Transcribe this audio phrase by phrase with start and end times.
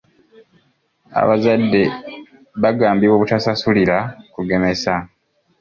[1.21, 1.83] Abazadde
[2.61, 3.97] bagambibwa obutasasulira
[4.33, 4.93] kugemesa.